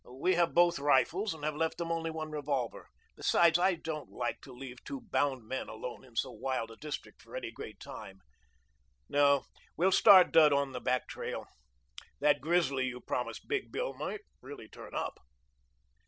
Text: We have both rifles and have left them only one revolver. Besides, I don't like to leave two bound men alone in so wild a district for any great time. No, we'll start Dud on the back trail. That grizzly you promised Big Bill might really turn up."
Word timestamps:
We 0.13 0.33
have 0.33 0.55
both 0.55 0.79
rifles 0.79 1.31
and 1.31 1.43
have 1.43 1.55
left 1.55 1.77
them 1.77 1.91
only 1.91 2.09
one 2.09 2.31
revolver. 2.31 2.87
Besides, 3.15 3.59
I 3.59 3.75
don't 3.75 4.09
like 4.09 4.41
to 4.41 4.51
leave 4.51 4.83
two 4.83 4.99
bound 5.01 5.47
men 5.47 5.69
alone 5.69 6.03
in 6.03 6.15
so 6.15 6.31
wild 6.31 6.71
a 6.71 6.75
district 6.75 7.21
for 7.21 7.35
any 7.35 7.51
great 7.51 7.79
time. 7.79 8.21
No, 9.07 9.45
we'll 9.77 9.91
start 9.91 10.31
Dud 10.31 10.53
on 10.53 10.71
the 10.71 10.81
back 10.81 11.07
trail. 11.07 11.45
That 12.19 12.41
grizzly 12.41 12.87
you 12.87 12.99
promised 12.99 13.47
Big 13.47 13.71
Bill 13.71 13.93
might 13.93 14.21
really 14.41 14.67
turn 14.67 14.95
up." 14.95 15.19